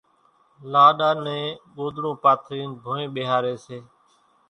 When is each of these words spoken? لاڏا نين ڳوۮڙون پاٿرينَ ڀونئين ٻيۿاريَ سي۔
لاڏا 0.71 1.09
نين 1.25 1.47
ڳوۮڙون 1.75 2.15
پاٿرينَ 2.23 2.67
ڀونئين 2.83 3.09
ٻيۿاريَ 3.15 3.53
سي۔ 3.65 3.77